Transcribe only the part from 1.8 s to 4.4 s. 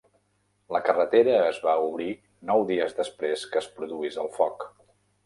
obrir nou dies després que es produís el